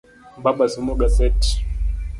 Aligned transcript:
Baba 0.43 0.65
somo 0.73 0.93
gaset. 1.01 1.39